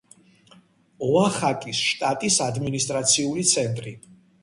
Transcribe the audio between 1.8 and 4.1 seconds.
შტატის ადმინისტრაციული ცენტრი.